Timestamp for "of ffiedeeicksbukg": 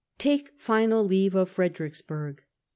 1.35-2.39